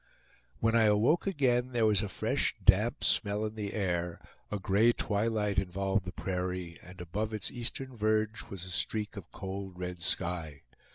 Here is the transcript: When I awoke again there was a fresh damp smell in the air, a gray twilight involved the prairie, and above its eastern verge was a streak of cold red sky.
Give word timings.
When 0.59 0.75
I 0.75 0.85
awoke 0.85 1.27
again 1.27 1.73
there 1.73 1.85
was 1.85 2.01
a 2.01 2.09
fresh 2.09 2.55
damp 2.65 3.03
smell 3.03 3.45
in 3.45 3.53
the 3.53 3.71
air, 3.75 4.19
a 4.51 4.57
gray 4.57 4.91
twilight 4.93 5.59
involved 5.59 6.05
the 6.05 6.11
prairie, 6.11 6.79
and 6.81 6.99
above 6.99 7.35
its 7.35 7.51
eastern 7.51 7.95
verge 7.95 8.45
was 8.49 8.65
a 8.65 8.71
streak 8.71 9.15
of 9.15 9.31
cold 9.31 9.77
red 9.77 10.01
sky. 10.01 10.63